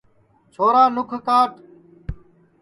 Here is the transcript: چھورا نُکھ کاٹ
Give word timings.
چھورا 0.53 0.83
نُکھ 0.95 1.13
کاٹ 1.27 1.51